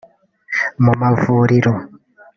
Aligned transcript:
mu 0.83 0.93
mavuriro 1.01 1.71